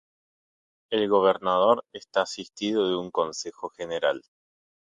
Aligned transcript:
El 0.91 1.07
gobernador 1.09 1.85
está 1.93 2.23
asistido 2.23 2.89
de 2.89 2.95
un 2.95 3.11
Consejo 3.11 3.69
General. 3.69 4.23